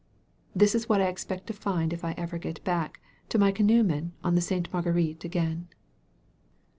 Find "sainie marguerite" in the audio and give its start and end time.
4.41-5.23